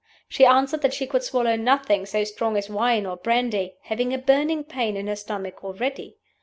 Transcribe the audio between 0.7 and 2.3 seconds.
that she could swallow nothing so